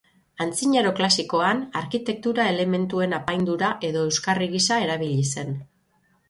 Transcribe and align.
Antzinaro 0.43 0.93
klasikoan, 0.99 1.59
arkitektura 1.81 2.45
elementuen 2.53 3.13
apaindura 3.19 3.71
edo 3.91 4.03
euskarri 4.09 4.49
gisa 4.57 4.81
erabili 4.87 5.29
zen. 5.37 5.55